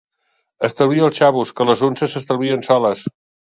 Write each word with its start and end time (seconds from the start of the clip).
Estalvia 0.67 1.03
els 1.09 1.19
xavos, 1.23 1.53
que 1.61 1.69
les 1.71 1.85
unces 1.91 2.17
s'estalvien 2.17 2.67
soles. 2.71 3.07